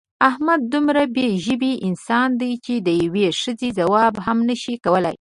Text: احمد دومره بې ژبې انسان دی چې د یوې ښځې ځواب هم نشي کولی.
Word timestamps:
احمد 0.29 0.61
دومره 0.73 1.01
بې 1.15 1.27
ژبې 1.45 1.73
انسان 1.87 2.29
دی 2.41 2.51
چې 2.65 2.73
د 2.87 2.89
یوې 3.03 3.25
ښځې 3.41 3.69
ځواب 3.79 4.13
هم 4.25 4.37
نشي 4.49 4.75
کولی. 4.83 5.09